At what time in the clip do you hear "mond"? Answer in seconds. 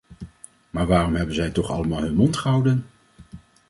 2.15-2.37